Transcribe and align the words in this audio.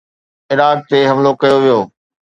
Iraq 0.51 0.79
تي 0.89 0.99
حملو 1.09 1.31
ڪيو 1.41 1.57
ويو. 1.63 1.79